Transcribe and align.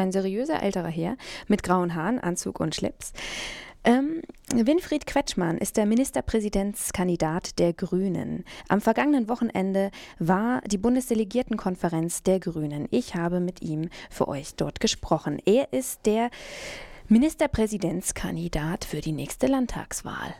ein 0.00 0.12
seriöser 0.12 0.62
älterer 0.62 0.88
Herr 0.88 1.16
mit 1.46 1.62
grauen 1.62 1.94
Haaren, 1.94 2.18
Anzug 2.18 2.58
und 2.58 2.74
Schlips. 2.74 3.12
Ähm, 3.82 4.20
Winfried 4.52 5.06
Quetschmann 5.06 5.56
ist 5.56 5.76
der 5.76 5.86
Ministerpräsidentskandidat 5.86 7.58
der 7.58 7.72
Grünen. 7.72 8.44
Am 8.68 8.80
vergangenen 8.80 9.28
Wochenende 9.28 9.90
war 10.18 10.60
die 10.66 10.76
Bundesdelegiertenkonferenz 10.76 12.22
der 12.22 12.40
Grünen. 12.40 12.88
Ich 12.90 13.14
habe 13.14 13.40
mit 13.40 13.62
ihm 13.62 13.88
für 14.10 14.28
euch 14.28 14.54
dort 14.54 14.80
gesprochen. 14.80 15.40
Er 15.46 15.72
ist 15.72 16.04
der 16.04 16.30
Ministerpräsidentskandidat 17.08 18.84
für 18.84 19.00
die 19.00 19.12
nächste 19.12 19.46
Landtagswahl. 19.46 20.34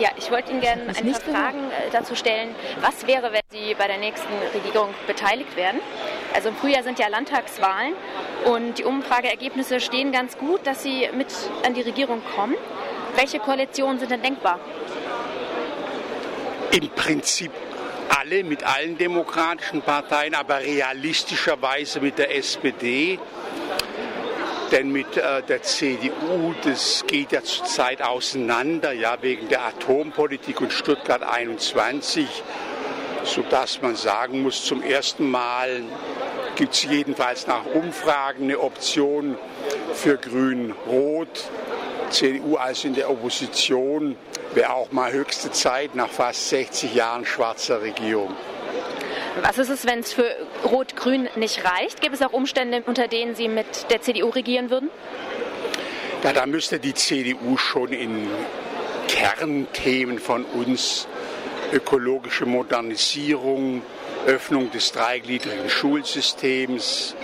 Ja, 0.00 0.10
ich 0.16 0.30
wollte 0.30 0.52
Ihnen 0.52 0.60
gerne 0.60 0.82
ein 0.82 1.12
paar 1.12 1.20
Fragen 1.20 1.58
äh, 1.58 1.90
dazu 1.92 2.14
stellen. 2.14 2.54
Was 2.80 3.06
wäre, 3.06 3.32
wenn 3.32 3.40
Sie 3.50 3.74
bei 3.74 3.86
der 3.86 3.98
nächsten 3.98 4.32
Regierung 4.54 4.88
beteiligt 5.06 5.56
werden? 5.56 5.80
Also 6.34 6.50
im 6.50 6.56
Frühjahr 6.56 6.82
sind 6.82 6.98
ja 6.98 7.08
Landtagswahlen 7.08 7.94
und 8.44 8.78
die 8.78 8.84
Umfrageergebnisse 8.84 9.80
stehen 9.80 10.12
ganz 10.12 10.38
gut, 10.38 10.66
dass 10.66 10.82
Sie 10.82 11.08
mit 11.14 11.28
an 11.64 11.74
die 11.74 11.82
Regierung 11.82 12.22
kommen. 12.36 12.54
Welche 13.16 13.38
Koalitionen 13.38 13.98
sind 13.98 14.10
denn 14.10 14.22
denkbar? 14.22 14.60
Im 16.72 16.88
Prinzip 16.90 17.50
alle 18.20 18.44
mit 18.44 18.62
allen 18.64 18.96
demokratischen 18.98 19.82
Parteien, 19.82 20.34
aber 20.34 20.60
realistischerweise 20.60 22.00
mit 22.00 22.18
der 22.18 22.36
SPD 22.36 23.18
denn 24.70 24.92
mit 24.92 25.16
äh, 25.16 25.42
der 25.42 25.62
CDU, 25.62 26.54
das 26.62 27.04
geht 27.06 27.32
ja 27.32 27.42
zurzeit 27.42 28.02
auseinander, 28.02 28.92
ja, 28.92 29.16
wegen 29.22 29.48
der 29.48 29.64
Atompolitik 29.64 30.60
und 30.60 30.72
Stuttgart 30.72 31.22
21, 31.22 32.26
sodass 33.28 33.80
man 33.82 33.96
sagen 33.96 34.42
muss, 34.42 34.64
zum 34.64 34.82
ersten 34.82 35.30
Mal 35.30 35.82
gibt 36.56 36.74
es 36.74 36.84
jedenfalls 36.84 37.46
nach 37.46 37.64
Umfragen 37.66 38.44
eine 38.44 38.58
Option 38.58 39.36
für 39.94 40.16
Grün-Rot. 40.16 41.28
CDU 42.10 42.56
also 42.56 42.88
in 42.88 42.94
der 42.94 43.10
Opposition 43.10 44.16
wäre 44.54 44.72
auch 44.72 44.90
mal 44.92 45.12
höchste 45.12 45.50
Zeit 45.50 45.94
nach 45.94 46.08
fast 46.08 46.48
60 46.48 46.94
Jahren 46.94 47.26
schwarzer 47.26 47.82
Regierung. 47.82 48.34
Was 49.42 49.58
ist 49.58 49.68
es, 49.68 49.86
wenn 49.86 50.00
es 50.00 50.12
für 50.12 50.34
Rot-Grün 50.64 51.28
nicht 51.36 51.64
reicht? 51.64 52.00
Gibt 52.00 52.14
es 52.14 52.22
auch 52.22 52.32
Umstände, 52.32 52.82
unter 52.86 53.08
denen 53.08 53.34
Sie 53.34 53.48
mit 53.48 53.90
der 53.90 54.00
CDU 54.00 54.30
regieren 54.30 54.70
würden? 54.70 54.90
Ja, 56.24 56.32
da 56.32 56.46
müsste 56.46 56.80
die 56.80 56.94
CDU 56.94 57.56
schon 57.56 57.92
in 57.92 58.26
Kernthemen 59.06 60.18
von 60.18 60.44
uns, 60.44 61.06
ökologische 61.72 62.46
Modernisierung, 62.46 63.82
Öffnung 64.26 64.70
des 64.70 64.92
dreigliedrigen 64.92 65.68
Schulsystems, 65.68 67.14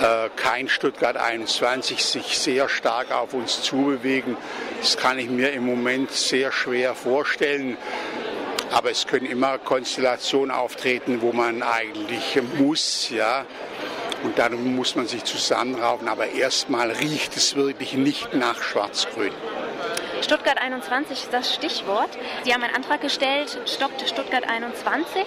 äh, 0.00 0.30
kein 0.36 0.68
Stuttgart 0.68 1.16
21 1.16 2.02
sich 2.02 2.38
sehr 2.38 2.68
stark 2.68 3.12
auf 3.12 3.34
uns 3.34 3.62
zubewegen. 3.62 4.36
Das 4.80 4.96
kann 4.96 5.18
ich 5.18 5.28
mir 5.28 5.52
im 5.52 5.66
Moment 5.66 6.10
sehr 6.10 6.52
schwer 6.52 6.94
vorstellen. 6.94 7.76
Aber 8.70 8.90
es 8.90 9.06
können 9.06 9.26
immer 9.26 9.58
Konstellationen 9.58 10.50
auftreten, 10.50 11.20
wo 11.20 11.32
man 11.32 11.62
eigentlich 11.62 12.40
muss, 12.58 13.10
ja. 13.10 13.44
Und 14.22 14.38
dann 14.38 14.76
muss 14.76 14.94
man 14.94 15.06
sich 15.06 15.24
zusammenraufen. 15.24 16.08
Aber 16.08 16.28
erstmal 16.28 16.90
riecht 16.92 17.36
es 17.36 17.56
wirklich 17.56 17.94
nicht 17.94 18.32
nach 18.32 18.62
Schwarz-Grün. 18.62 19.32
Stuttgart 20.22 20.58
21 20.58 21.22
ist 21.24 21.32
das 21.32 21.54
Stichwort. 21.54 22.10
Sie 22.44 22.52
haben 22.52 22.62
einen 22.62 22.74
Antrag 22.74 23.00
gestellt, 23.00 23.58
stoppt 23.66 24.06
Stuttgart 24.06 24.44
21. 24.48 25.24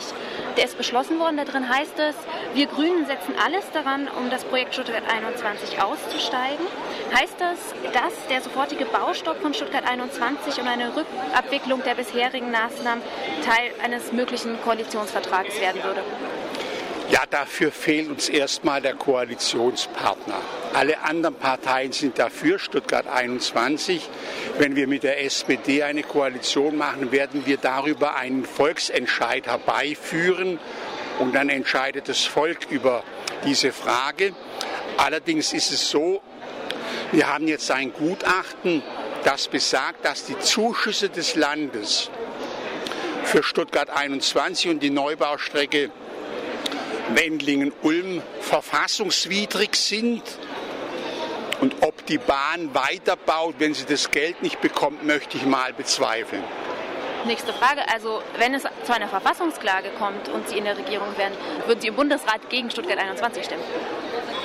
Der 0.55 0.66
ist 0.66 0.77
beschlossen 0.77 1.19
worden. 1.19 1.38
Da 1.38 1.45
drin 1.45 1.67
heißt 1.67 1.97
es, 1.97 2.16
wir 2.53 2.67
Grünen 2.67 3.05
setzen 3.05 3.33
alles 3.44 3.69
daran, 3.72 4.08
um 4.08 4.30
das 4.30 4.44
Projekt 4.44 4.75
Stuttgart 4.75 5.03
21 5.11 5.81
auszusteigen. 5.81 6.66
Heißt 7.13 7.35
das, 7.39 7.58
dass 7.91 8.27
der 8.30 8.41
sofortige 8.41 8.85
Baustopp 8.85 9.41
von 9.41 9.53
Stuttgart 9.53 9.88
21 9.88 10.59
und 10.61 10.67
eine 10.67 10.95
Rückabwicklung 10.95 11.83
der 11.83 11.95
bisherigen 11.95 12.52
Maßnahmen 12.52 13.03
Teil 13.44 13.72
eines 13.84 14.12
möglichen 14.12 14.62
Koalitionsvertrages 14.62 15.59
werden 15.59 15.84
würde? 15.84 16.03
Ja, 17.13 17.28
dafür 17.29 17.72
fehlt 17.72 18.09
uns 18.09 18.28
erstmal 18.28 18.81
der 18.81 18.96
Koalitionspartner. 18.96 20.41
Alle 20.74 21.00
anderen 21.01 21.35
Parteien 21.35 21.91
sind 21.91 22.18
dafür, 22.18 22.57
Stuttgart 22.57 23.06
21. 23.06 24.09
Wenn 24.57 24.75
wir 24.75 24.88
mit 24.88 25.03
der 25.03 25.23
SPD 25.23 25.84
eine 25.84 26.02
Koalition 26.02 26.75
machen, 26.75 27.12
werden 27.12 27.46
wir 27.46 27.57
darüber 27.57 28.16
einen 28.16 28.46
Volksentscheid 28.46 29.46
herbeiführen 29.46 30.57
und 31.19 31.35
dann 31.35 31.50
entscheidet 31.50 32.09
das 32.09 32.25
Volk 32.25 32.72
über 32.72 33.03
diese 33.46 33.72
Frage. 33.72 34.34
Allerdings 34.97 35.53
ist 35.53 35.72
es 35.72 35.91
so, 35.91 36.19
wir 37.12 37.31
haben 37.31 37.47
jetzt 37.47 37.69
ein 37.69 37.94
Gutachten, 37.94 38.81
das 39.23 39.47
besagt, 39.50 40.03
dass 40.03 40.25
die 40.25 40.40
Zuschüsse 40.40 41.09
des 41.09 41.35
Landes 41.35 42.09
für 43.23 43.44
Stuttgart 43.44 43.91
21 43.91 44.72
und 44.72 44.79
die 44.81 44.90
Neubaustrecke 44.90 45.91
Wendlingen-Ulm 47.14 48.22
verfassungswidrig 48.41 49.75
sind. 49.75 50.24
Und 51.62 51.75
ob 51.81 52.06
die 52.08 52.18
Bahn 52.18 52.74
weiterbaut, 52.74 53.56
wenn 53.59 53.74
sie 53.74 53.86
das 53.86 54.12
Geld 54.12 54.41
nicht 54.41 54.59
bekommt, 54.62 55.06
möchte 55.06 55.38
ich 55.38 55.46
mal 55.46 55.74
bezweifeln. 55.74 56.44
Nächste 57.25 57.53
Frage. 57.53 57.81
Also, 57.88 58.22
wenn 58.38 58.53
es 58.53 58.64
zu 58.84 58.94
einer 58.94 59.08
Verfassungsklage 59.08 59.91
kommt 59.97 60.28
und 60.28 60.50
Sie 60.50 60.58
in 60.58 60.66
der 60.66 60.78
Regierung 60.78 61.08
wären, 61.18 61.31
würden 61.66 61.80
Sie 61.80 61.88
im 61.88 61.96
Bundesrat 61.96 62.50
gegen 62.50 62.69
Stuttgart 62.69 62.97
21 62.97 63.46
stimmen? 63.46 63.64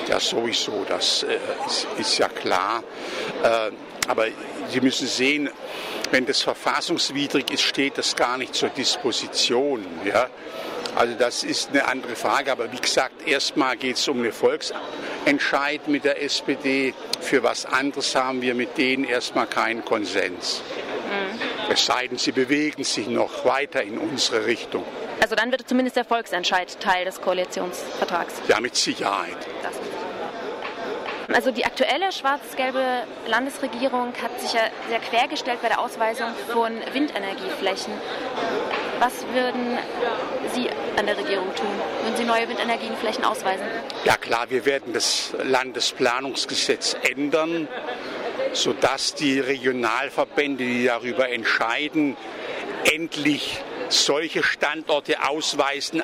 Ja, 0.07 0.21
sowieso. 0.21 0.85
Das 0.89 1.25
äh, 1.25 1.39
ist, 1.67 1.87
ist, 1.99 2.19
ja 2.19 2.29
klar. 2.29 2.85
Äh, 3.43 3.73
aber 4.07 4.27
Sie 4.69 4.81
müssen 4.81 5.09
sehen, 5.09 5.51
wenn 6.13 6.25
das 6.25 6.41
verfassungswidrig 6.41 7.51
ist, 7.51 7.63
steht 7.63 7.99
das 7.99 8.15
gar 8.15 8.39
nicht 8.39 8.55
zur 8.55 8.69
Disposition. 8.69 9.85
Ja? 10.05 10.29
Also 10.99 11.15
das 11.15 11.45
ist 11.45 11.71
eine 11.71 11.87
andere 11.87 12.17
Frage. 12.17 12.51
Aber 12.51 12.73
wie 12.73 12.81
gesagt, 12.81 13.27
erstmal 13.27 13.77
geht 13.77 13.97
es 13.97 14.09
um 14.09 14.19
einen 14.19 14.33
Volksentscheid 14.33 15.87
mit 15.87 16.03
der 16.03 16.21
SPD. 16.21 16.93
Für 17.21 17.45
was 17.45 17.67
anderes 17.67 18.17
haben 18.17 18.43
wir 18.43 18.55
mit 18.55 18.77
denen 18.77 19.05
erstmal 19.05 19.47
keinen 19.47 19.85
Konsens. 19.85 20.61
Mhm. 21.09 21.71
Es 21.73 21.87
sei 21.87 22.09
denn, 22.09 22.19
sie 22.19 22.33
bewegen 22.33 22.83
sich 22.83 23.07
noch 23.07 23.45
weiter 23.45 23.81
in 23.81 23.97
unsere 23.97 24.45
Richtung. 24.45 24.83
Also 25.21 25.37
dann 25.37 25.53
wird 25.53 25.69
zumindest 25.69 25.97
der 25.97 26.05
Volksentscheid 26.05 26.81
Teil 26.81 27.05
des 27.05 27.21
Koalitionsvertrags. 27.21 28.35
Ja, 28.49 28.59
mit 28.59 28.75
Sicherheit. 28.75 29.37
Das 29.63 29.75
also 31.35 31.51
die 31.51 31.67
aktuelle 31.67 32.11
schwarz-gelbe 32.11 33.03
Landesregierung 33.27 34.15
hat 34.23 34.41
sich 34.41 34.55
ja 34.55 34.63
sehr 34.89 34.99
quergestellt 34.99 35.61
bei 35.61 35.69
der 35.69 35.79
Ausweisung 35.79 36.29
von 36.51 36.73
Windenergieflächen. 36.95 37.93
Was 39.01 39.25
würden 39.33 39.79
Sie 40.55 40.69
an 40.97 41.07
der 41.07 41.17
Regierung 41.17 41.55
tun? 41.55 41.69
Würden 42.03 42.17
Sie 42.17 42.25
neue 42.25 42.49
Windenergieflächen 42.49 43.25
ausweisen? 43.25 43.65
Ja 44.05 44.17
klar, 44.17 44.51
wir 44.51 44.65
werden 44.65 44.93
das 44.93 45.35
Landesplanungsgesetz 45.43 46.97
ändern, 47.09 47.69
sodass 48.53 49.15
die 49.15 49.39
Regionalverbände, 49.39 50.65
die 50.65 50.87
darüber 50.87 51.29
entscheiden, 51.29 52.17
endlich 52.93 53.63
solche 53.89 54.43
Standorte 54.43 55.29
ausweisen, 55.29 56.03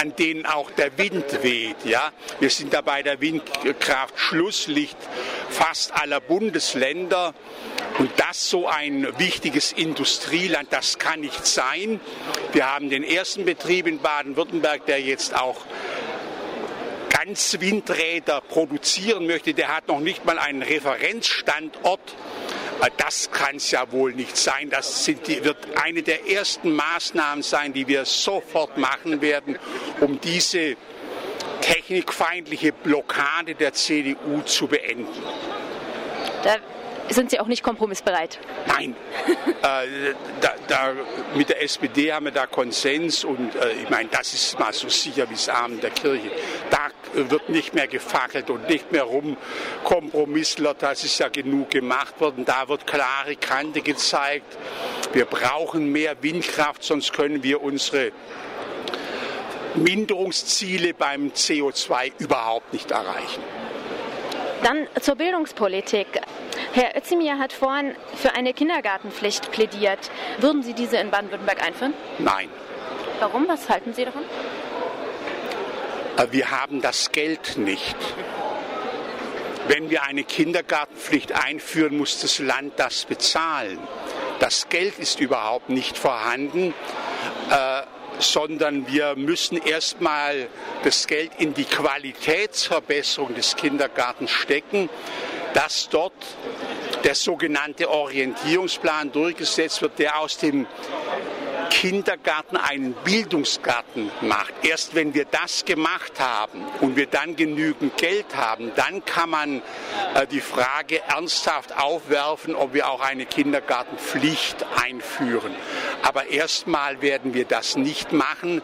an 0.00 0.16
denen 0.16 0.46
auch 0.46 0.70
der 0.72 0.98
Wind 0.98 1.42
weht. 1.42 1.84
Ja? 1.84 2.12
Wir 2.40 2.50
sind 2.50 2.74
da 2.74 2.80
bei 2.80 3.02
der 3.02 3.20
Windkraft 3.20 4.18
Schlusslicht 4.18 4.96
fast 5.48 5.94
aller 5.94 6.20
Bundesländer. 6.20 7.34
Und 7.98 8.10
das 8.16 8.50
so 8.50 8.66
ein 8.66 9.06
wichtiges 9.18 9.72
Industrieland, 9.72 10.72
das 10.72 10.98
kann 10.98 11.20
nicht 11.20 11.46
sein. 11.46 12.00
Wir 12.52 12.72
haben 12.72 12.90
den 12.90 13.04
ersten 13.04 13.44
Betrieb 13.44 13.86
in 13.86 14.00
Baden-Württemberg, 14.00 14.86
der 14.86 15.00
jetzt 15.00 15.34
auch 15.34 15.64
ganz 17.10 17.56
Windräder 17.60 18.40
produzieren 18.40 19.26
möchte. 19.26 19.54
Der 19.54 19.74
hat 19.74 19.86
noch 19.86 20.00
nicht 20.00 20.24
mal 20.24 20.38
einen 20.38 20.62
Referenzstandort. 20.62 22.16
Das 22.96 23.30
kann 23.30 23.56
es 23.56 23.70
ja 23.70 23.90
wohl 23.92 24.12
nicht 24.12 24.36
sein. 24.36 24.68
Das 24.70 25.04
die, 25.04 25.44
wird 25.44 25.56
eine 25.80 26.02
der 26.02 26.28
ersten 26.28 26.74
Maßnahmen 26.74 27.42
sein, 27.42 27.72
die 27.72 27.86
wir 27.86 28.04
sofort 28.04 28.76
machen 28.76 29.20
werden, 29.20 29.58
um 30.00 30.20
diese 30.20 30.76
technikfeindliche 31.60 32.72
Blockade 32.72 33.54
der 33.54 33.72
CDU 33.72 34.42
zu 34.44 34.66
beenden. 34.66 35.22
Da 36.42 36.56
sind 37.10 37.30
Sie 37.30 37.40
auch 37.40 37.46
nicht 37.46 37.62
kompromissbereit? 37.62 38.38
Nein. 38.66 38.96
äh, 39.62 40.14
da, 40.40 40.54
da, 40.68 40.92
mit 41.34 41.48
der 41.48 41.62
SPD 41.62 42.12
haben 42.12 42.26
wir 42.26 42.32
da 42.32 42.46
Konsens 42.46 43.24
und 43.24 43.54
äh, 43.54 43.72
ich 43.82 43.90
meine, 43.90 44.08
das 44.10 44.32
ist 44.34 44.58
mal 44.58 44.72
so 44.72 44.88
sicher 44.88 45.28
wie 45.28 45.34
das 45.34 45.48
Abend 45.48 45.82
der 45.82 45.90
Kirche. 45.90 46.30
Da 46.70 46.88
wird 47.12 47.48
nicht 47.48 47.74
mehr 47.74 47.86
gefackelt 47.86 48.50
und 48.50 48.68
nicht 48.68 48.90
mehr 48.90 49.04
rumkompromisslert. 49.04 50.82
Das 50.82 51.04
ist 51.04 51.18
ja 51.18 51.28
genug 51.28 51.70
gemacht 51.70 52.20
worden. 52.20 52.44
Da 52.44 52.68
wird 52.68 52.86
klare 52.86 53.36
Kante 53.36 53.82
gezeigt. 53.82 54.56
Wir 55.12 55.24
brauchen 55.26 55.92
mehr 55.92 56.16
Windkraft, 56.22 56.82
sonst 56.82 57.12
können 57.12 57.42
wir 57.42 57.62
unsere 57.62 58.12
Minderungsziele 59.76 60.94
beim 60.94 61.28
CO2 61.28 62.12
überhaupt 62.18 62.72
nicht 62.72 62.90
erreichen. 62.90 63.42
Dann 64.62 64.86
zur 65.00 65.16
Bildungspolitik. 65.16 66.06
Herr 66.74 66.96
Özdemir 66.96 67.38
hat 67.38 67.52
vorhin 67.52 67.94
für 68.20 68.34
eine 68.34 68.52
Kindergartenpflicht 68.52 69.52
plädiert. 69.52 70.10
Würden 70.38 70.64
Sie 70.64 70.72
diese 70.72 70.96
in 70.96 71.08
Baden-Württemberg 71.08 71.64
einführen? 71.64 71.94
Nein. 72.18 72.48
Warum? 73.20 73.46
Was 73.46 73.68
halten 73.68 73.94
Sie 73.94 74.04
davon? 74.04 74.22
Wir 76.32 76.50
haben 76.50 76.82
das 76.82 77.12
Geld 77.12 77.58
nicht. 77.58 77.94
Wenn 79.68 79.88
wir 79.88 80.02
eine 80.02 80.24
Kindergartenpflicht 80.24 81.32
einführen, 81.32 81.96
muss 81.96 82.20
das 82.20 82.40
Land 82.40 82.72
das 82.76 83.04
bezahlen. 83.04 83.78
Das 84.40 84.68
Geld 84.68 84.98
ist 84.98 85.20
überhaupt 85.20 85.68
nicht 85.68 85.96
vorhanden, 85.96 86.74
äh, 87.50 87.82
sondern 88.18 88.88
wir 88.88 89.14
müssen 89.14 89.58
erstmal 89.58 90.48
das 90.82 91.06
Geld 91.06 91.30
in 91.38 91.54
die 91.54 91.66
Qualitätsverbesserung 91.66 93.32
des 93.36 93.54
Kindergartens 93.54 94.32
stecken, 94.32 94.90
dass 95.54 95.88
dort 95.88 96.12
der 97.04 97.14
sogenannte 97.14 97.88
Orientierungsplan 97.90 99.12
durchgesetzt 99.12 99.82
wird, 99.82 99.98
der 99.98 100.18
aus 100.18 100.38
dem 100.38 100.66
Kindergarten 101.70 102.56
einen 102.56 102.94
Bildungsgarten 103.04 104.10
macht. 104.22 104.54
Erst 104.62 104.94
wenn 104.94 105.12
wir 105.12 105.24
das 105.24 105.64
gemacht 105.64 106.20
haben 106.20 106.64
und 106.80 106.96
wir 106.96 107.06
dann 107.06 107.36
genügend 107.36 107.96
Geld 107.96 108.36
haben, 108.36 108.72
dann 108.76 109.04
kann 109.04 109.30
man 109.30 109.62
äh, 110.14 110.26
die 110.26 110.40
Frage 110.40 111.02
ernsthaft 111.08 111.76
aufwerfen, 111.76 112.54
ob 112.54 112.74
wir 112.74 112.88
auch 112.88 113.00
eine 113.00 113.26
Kindergartenpflicht 113.26 114.64
einführen. 114.82 115.54
Aber 116.02 116.28
erstmal 116.28 117.02
werden 117.02 117.34
wir 117.34 117.44
das 117.44 117.76
nicht 117.76 118.12
machen, 118.12 118.62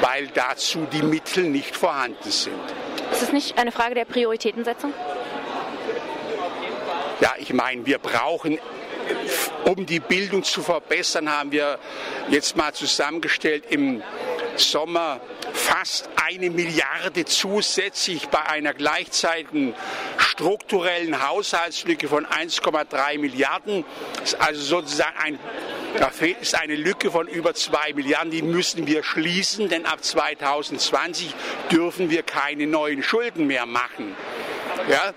weil 0.00 0.28
dazu 0.28 0.86
die 0.92 1.02
Mittel 1.02 1.44
nicht 1.44 1.76
vorhanden 1.76 2.30
sind. 2.30 2.54
Ist 3.12 3.22
es 3.22 3.32
nicht 3.32 3.58
eine 3.58 3.70
Frage 3.70 3.94
der 3.94 4.06
Prioritätensetzung? 4.06 4.92
Ich 7.48 7.52
meine, 7.52 7.86
wir 7.86 7.98
brauchen 7.98 8.58
um 9.64 9.86
die 9.86 10.00
Bildung 10.00 10.42
zu 10.42 10.62
verbessern, 10.62 11.30
haben 11.30 11.52
wir 11.52 11.78
jetzt 12.28 12.56
mal 12.56 12.74
zusammengestellt 12.74 13.66
im 13.70 14.02
Sommer 14.56 15.20
fast 15.52 16.08
eine 16.16 16.50
Milliarde 16.50 17.24
zusätzlich 17.24 18.26
bei 18.30 18.44
einer 18.46 18.74
gleichzeitigen 18.74 19.74
strukturellen 20.18 21.24
Haushaltslücke 21.24 22.08
von 22.08 22.26
1,3 22.26 23.20
Milliarden. 23.20 23.84
Also 24.40 24.60
sozusagen 24.60 25.16
ein, 25.22 25.38
da 26.00 26.10
ist 26.40 26.56
eine 26.56 26.74
Lücke 26.74 27.12
von 27.12 27.28
über 27.28 27.54
2 27.54 27.92
Milliarden, 27.92 28.32
die 28.32 28.42
müssen 28.42 28.88
wir 28.88 29.04
schließen, 29.04 29.68
denn 29.68 29.86
ab 29.86 30.02
2020 30.02 31.32
dürfen 31.70 32.10
wir 32.10 32.24
keine 32.24 32.66
neuen 32.66 33.04
Schulden 33.04 33.46
mehr 33.46 33.66
machen. 33.66 34.16
Ja? 34.88 35.14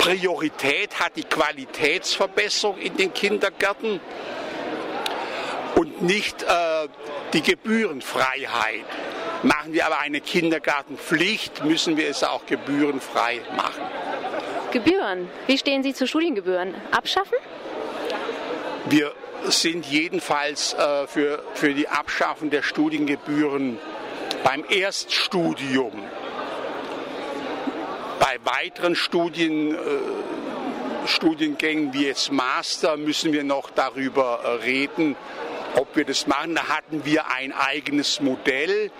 Priorität 0.00 0.98
hat 0.98 1.14
die 1.16 1.24
Qualitätsverbesserung 1.24 2.78
in 2.78 2.96
den 2.96 3.12
Kindergärten 3.12 4.00
und 5.74 6.00
nicht 6.00 6.42
äh, 6.42 6.88
die 7.34 7.42
Gebührenfreiheit. 7.42 8.86
Machen 9.42 9.74
wir 9.74 9.84
aber 9.84 9.98
eine 9.98 10.22
Kindergartenpflicht, 10.22 11.64
müssen 11.64 11.98
wir 11.98 12.08
es 12.08 12.24
auch 12.24 12.46
gebührenfrei 12.46 13.40
machen. 13.54 13.82
Gebühren. 14.72 15.28
Wie 15.46 15.58
stehen 15.58 15.82
Sie 15.82 15.92
zu 15.92 16.06
Studiengebühren? 16.06 16.74
Abschaffen? 16.92 17.36
Wir 18.86 19.12
sind 19.44 19.84
jedenfalls 19.84 20.72
äh, 20.74 21.06
für, 21.08 21.42
für 21.52 21.74
die 21.74 21.88
Abschaffung 21.88 22.48
der 22.48 22.62
Studiengebühren 22.62 23.78
beim 24.44 24.64
Erststudium 24.66 25.92
bei 28.20 28.38
weiteren 28.44 28.94
Studien, 28.94 29.74
äh, 29.74 29.78
Studiengängen 31.06 31.92
wie 31.94 32.06
jetzt 32.06 32.30
Master 32.30 32.96
müssen 32.96 33.32
wir 33.32 33.42
noch 33.42 33.70
darüber 33.70 34.40
äh, 34.44 34.48
reden, 34.62 35.16
ob 35.74 35.96
wir 35.96 36.04
das 36.04 36.26
machen. 36.26 36.54
Da 36.54 36.68
hatten 36.68 37.04
wir 37.04 37.28
ein 37.32 37.52
eigenes 37.52 38.20
Modell, 38.20 38.92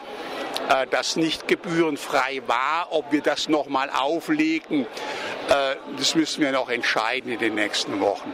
äh, 0.70 0.86
das 0.90 1.16
nicht 1.16 1.46
gebührenfrei 1.46 2.42
war. 2.46 2.88
Ob 2.90 3.12
wir 3.12 3.20
das 3.20 3.48
nochmal 3.48 3.90
auflegen, 3.90 4.86
das 5.96 6.14
müssen 6.14 6.42
wir 6.42 6.52
noch 6.52 6.68
entscheiden 6.68 7.32
in 7.32 7.40
den 7.40 7.56
nächsten 7.56 7.98
Wochen. 7.98 8.32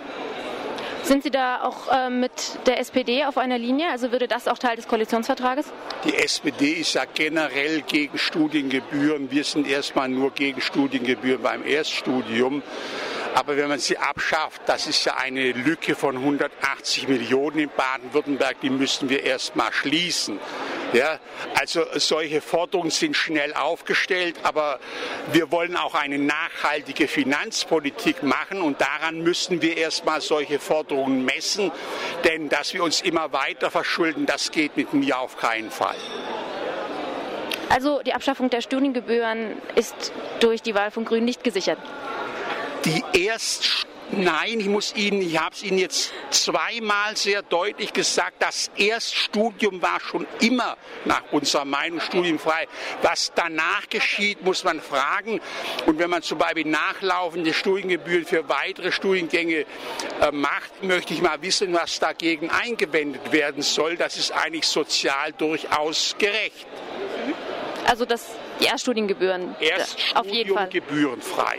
Sind 1.07 1.23
Sie 1.23 1.31
da 1.31 1.63
auch 1.63 1.87
äh, 1.93 2.11
mit 2.11 2.33
der 2.67 2.81
SPD 2.81 3.25
auf 3.25 3.39
einer 3.39 3.59
Linie? 3.59 3.93
Also 3.93 4.11
würde 4.11 4.27
das 4.27 4.49
auch 4.49 4.59
Teil 4.59 4.75
des 4.75 4.89
Koalitionsvertrages? 4.89 5.67
Die 6.05 6.17
SPD 6.17 6.73
ist 6.73 6.95
ja 6.95 7.05
generell 7.05 7.83
gegen 7.83 8.19
Studiengebühren. 8.19 9.31
Wir 9.31 9.45
sind 9.45 9.69
erstmal 9.69 10.09
nur 10.09 10.33
gegen 10.33 10.61
Studiengebühren 10.61 11.41
beim 11.41 11.65
Erststudium. 11.65 12.61
Aber 13.37 13.57
wenn 13.57 13.69
man 13.69 13.79
sie 13.79 13.97
abschafft, 13.97 14.63
das 14.67 14.89
ist 14.89 15.05
ja 15.05 15.15
eine 15.17 15.53
Lücke 15.53 15.95
von 15.95 16.17
180 16.17 17.07
Millionen 17.07 17.61
in 17.61 17.71
Baden-Württemberg, 17.77 18.61
die 18.61 18.71
müssen 18.71 19.09
wir 19.09 19.23
erstmal 19.23 19.73
schließen. 19.73 20.41
Ja, 20.93 21.19
also 21.59 21.85
solche 21.95 22.41
Forderungen 22.41 22.91
sind 22.91 23.17
schnell 23.17 23.53
aufgestellt, 23.55 24.37
aber 24.43 24.79
wir 25.33 25.51
wollen 25.51 25.77
auch 25.77 25.95
eine 25.95 26.19
nachhaltige 26.19 27.09
Finanzpolitik 27.09 28.23
machen 28.23 28.63
und 28.63 28.81
daran 28.81 29.23
müssen 29.23 29.61
wir 29.63 29.77
erstmal 29.77 30.21
solche 30.21 30.59
Forderungen 30.59 31.25
messen, 31.25 31.73
denn 32.25 32.49
dass 32.49 32.73
wir 32.73 32.83
uns 32.83 33.01
immer 33.01 33.33
weiter 33.33 33.71
verschulden, 33.71 34.27
das 34.27 34.51
geht 34.51 34.77
mit 34.77 34.93
mir 34.93 35.19
auf 35.19 35.37
keinen 35.37 35.71
Fall. 35.71 35.97
Also 37.69 38.01
die 38.03 38.15
Abschaffung 38.15 38.49
der 38.49 38.61
Studiengebühren 38.61 39.61
ist 39.75 40.13
durch 40.39 40.63
die 40.63 40.75
Wahl 40.75 40.93
von 40.93 41.05
Grünen 41.05 41.25
nicht 41.25 41.43
gesichert 41.43 41.79
die 42.87 43.03
erst 43.13 43.87
Nein, 44.13 44.61
ich 44.61 44.67
muss 44.67 44.95
Ihnen, 44.95 45.21
ich 45.21 45.39
habe 45.39 45.55
es 45.55 45.63
Ihnen 45.63 45.79
jetzt 45.79 46.13
zweimal 46.31 47.17
sehr 47.17 47.43
deutlich 47.43 47.93
gesagt, 47.93 48.37
das 48.39 48.71
Erststudium 48.77 49.83
war 49.83 49.99
schon 50.01 50.27
immer 50.41 50.77
nach 51.05 51.23
unserer 51.33 51.65
Meinung 51.65 52.01
studienfrei. 52.01 52.69
Was 53.03 53.33
danach 53.35 53.89
geschieht, 53.89 54.43
muss 54.45 54.63
man 54.63 54.81
fragen. 54.81 55.41
Und 55.87 55.99
wenn 55.99 56.09
man 56.09 56.23
zum 56.23 56.39
Beispiel 56.39 56.67
nachlaufende 56.67 57.53
Studiengebühren 57.53 58.25
für 58.25 58.49
weitere 58.49 58.93
Studiengänge 58.93 59.67
äh, 60.21 60.31
macht, 60.31 60.83
möchte 60.83 61.13
ich 61.13 61.21
mal 61.21 61.43
wissen, 61.43 61.73
was 61.73 61.99
dagegen 61.99 62.49
eingewendet 62.51 63.33
werden 63.33 63.63
soll. 63.63 63.97
Das 63.97 64.17
ist 64.17 64.31
eigentlich 64.31 64.67
sozial 64.67 65.33
durchaus 65.33 66.15
gerecht. 66.19 66.67
Also 67.87 68.05
das, 68.05 68.27
die 68.61 68.67
Erststudiengebühren 68.67 69.57
Erststudium 69.61 70.17
auf 70.17 70.27
jeden 70.27 70.55
Fall. 70.55 70.69
gebührenfrei. 70.69 71.59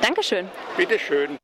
Dankeschön. 0.00 0.48
Bitte 0.76 0.98
schön. 0.98 1.38